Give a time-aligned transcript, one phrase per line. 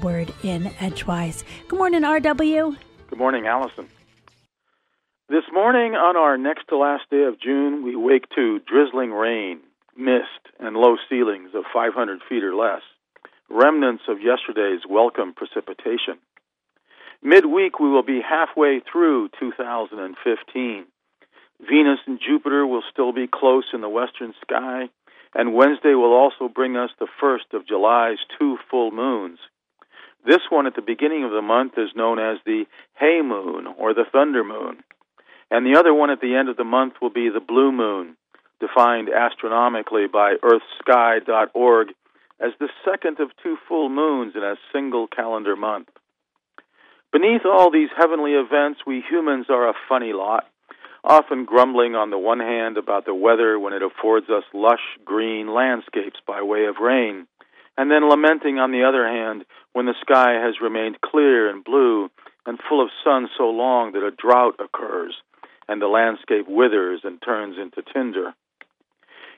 [0.00, 1.42] word in Edgewise.
[1.66, 2.76] Good morning, RW.
[3.10, 3.88] Good morning, Allison.
[5.28, 9.58] This morning, on our next to last day of June, we wake to drizzling rain,
[9.96, 12.82] mist, and low ceilings of 500 feet or less,
[13.50, 16.22] remnants of yesterday's welcome precipitation.
[17.20, 20.86] Midweek, we will be halfway through 2015.
[21.68, 24.90] Venus and Jupiter will still be close in the western sky,
[25.34, 29.40] and Wednesday will also bring us the first of July's two full moons.
[30.24, 32.64] This one at the beginning of the month is known as the
[32.98, 34.82] hay moon or the thunder moon.
[35.50, 38.16] And the other one at the end of the month will be the blue moon,
[38.60, 41.88] defined astronomically by earthsky.org
[42.40, 45.88] as the second of two full moons in a single calendar month.
[47.12, 50.44] Beneath all these heavenly events, we humans are a funny lot,
[51.02, 55.54] often grumbling on the one hand about the weather when it affords us lush green
[55.54, 57.26] landscapes by way of rain,
[57.78, 62.10] and then lamenting on the other hand when the sky has remained clear and blue
[62.44, 65.14] and full of sun so long that a drought occurs
[65.68, 68.34] and the landscape withers and turns into tinder.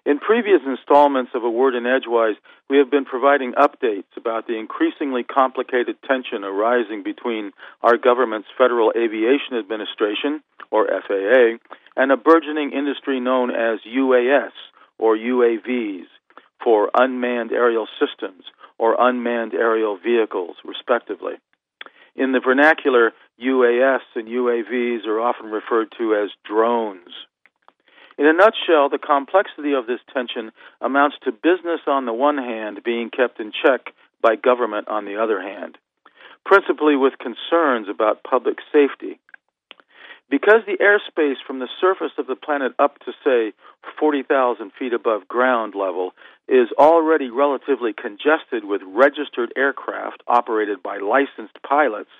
[0.06, 2.36] In previous installments of A Word in Edgewise,
[2.70, 8.94] we have been providing updates about the increasingly complicated tension arising between our government's Federal
[8.96, 11.58] Aviation Administration, or FAA,
[11.96, 14.52] and a burgeoning industry known as UAS,
[14.98, 16.06] or UAVs,
[16.62, 18.44] for Unmanned Aerial Systems,
[18.78, 21.34] or unmanned aerial vehicles, respectively.
[22.16, 27.12] In the vernacular, UAS and UAVs are often referred to as drones.
[28.18, 32.82] In a nutshell, the complexity of this tension amounts to business on the one hand
[32.84, 35.78] being kept in check by government on the other hand,
[36.44, 39.18] principally with concerns about public safety.
[40.30, 43.52] Because the airspace from the surface of the planet up to, say,
[43.98, 46.12] 40,000 feet above ground level
[46.46, 52.10] is already relatively congested with registered aircraft operated by licensed pilots,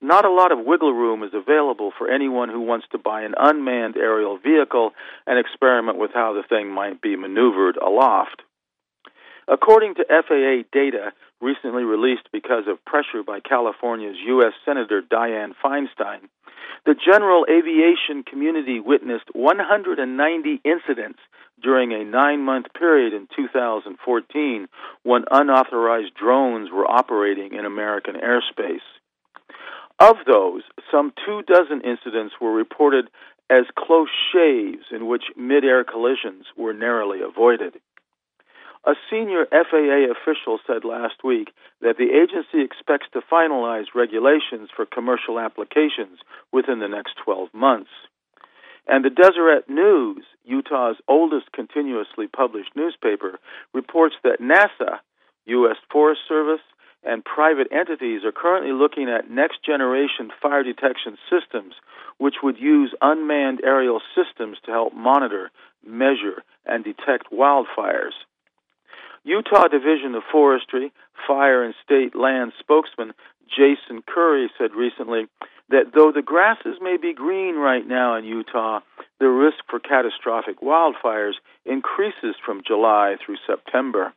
[0.00, 3.34] not a lot of wiggle room is available for anyone who wants to buy an
[3.38, 4.90] unmanned aerial vehicle
[5.26, 8.42] and experiment with how the thing might be maneuvered aloft.
[9.48, 14.52] According to FAA data recently released because of pressure by California's U.S.
[14.64, 16.28] Senator Dianne Feinstein,
[16.84, 21.18] the general aviation community witnessed 190 incidents
[21.62, 24.68] during a nine month period in 2014
[25.04, 28.86] when unauthorized drones were operating in American airspace.
[29.98, 33.08] Of those, some two dozen incidents were reported
[33.48, 37.74] as close shaves in which mid air collisions were narrowly avoided.
[38.86, 44.86] A senior FAA official said last week that the agency expects to finalize regulations for
[44.86, 46.20] commercial applications
[46.52, 47.90] within the next 12 months.
[48.86, 53.40] And the Deseret News, Utah's oldest continuously published newspaper,
[53.74, 55.00] reports that NASA,
[55.46, 55.76] U.S.
[55.90, 56.62] Forest Service,
[57.02, 61.74] and private entities are currently looking at next generation fire detection systems,
[62.18, 65.50] which would use unmanned aerial systems to help monitor,
[65.84, 68.14] measure, and detect wildfires.
[69.26, 70.92] Utah Division of Forestry,
[71.26, 73.12] Fire and State Land spokesman
[73.48, 75.26] Jason Curry said recently
[75.68, 78.78] that though the grasses may be green right now in Utah,
[79.18, 81.32] the risk for catastrophic wildfires
[81.64, 84.14] increases from July through September.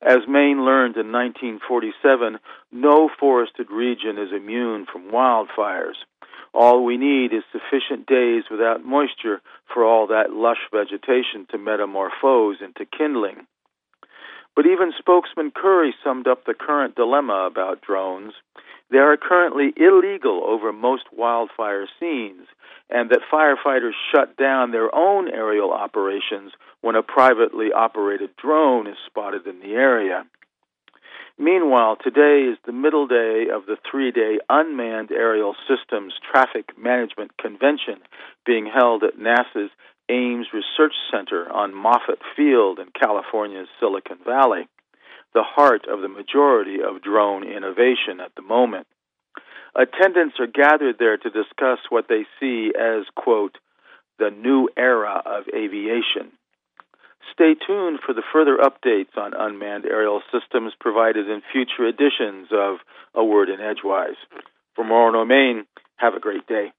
[0.00, 2.38] As Maine learned in 1947,
[2.72, 6.00] no forested region is immune from wildfires.
[6.54, 9.42] All we need is sufficient days without moisture
[9.74, 13.46] for all that lush vegetation to metamorphose into kindling.
[14.58, 18.32] But even spokesman Curry summed up the current dilemma about drones.
[18.90, 22.48] They are currently illegal over most wildfire scenes,
[22.90, 28.96] and that firefighters shut down their own aerial operations when a privately operated drone is
[29.06, 30.24] spotted in the area.
[31.38, 37.38] Meanwhile, today is the middle day of the three day Unmanned Aerial Systems Traffic Management
[37.38, 38.00] Convention
[38.44, 39.70] being held at NASA's
[40.10, 44.66] Ames Research Center on Moffett Field in California's Silicon Valley,
[45.34, 48.86] the heart of the majority of drone innovation at the moment.
[49.74, 53.58] Attendants are gathered there to discuss what they see as, quote,
[54.18, 56.32] the new era of aviation.
[57.32, 62.78] Stay tuned for the further updates on unmanned aerial systems provided in future editions of
[63.14, 64.16] A Word in Edgewise.
[64.74, 65.66] From Orono, Maine,
[65.96, 66.72] have a great day.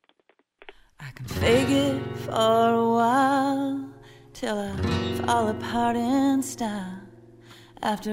[1.01, 3.89] I can fake it for a while
[4.33, 4.75] till I
[5.25, 7.01] fall apart in style.
[7.81, 8.07] After